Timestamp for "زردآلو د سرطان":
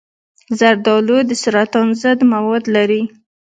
0.59-1.87